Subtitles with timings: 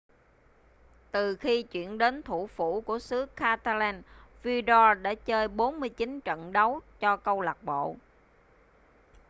[1.11, 4.01] từ khi chuyển đến thủ phủ của xứ catalan
[4.43, 7.95] vidal đã chơi 49 trận đấu cho câu lạc bộ